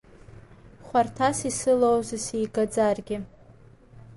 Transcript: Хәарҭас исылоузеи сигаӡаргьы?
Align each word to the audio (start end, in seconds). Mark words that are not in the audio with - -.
Хәарҭас 0.85 1.39
исылоузеи 1.49 2.21
сигаӡаргьы? 2.25 3.17